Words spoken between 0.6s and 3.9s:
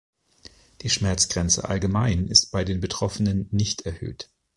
Die Schmerzgrenze allgemein ist bei den Betroffenen nicht